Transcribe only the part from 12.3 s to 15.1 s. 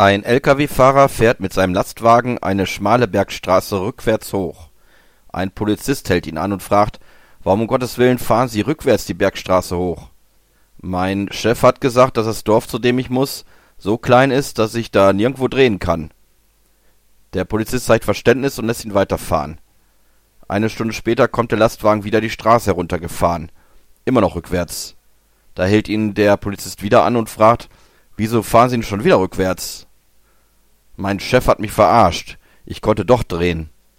Dorf, zu dem ich muss, so klein ist, dass ich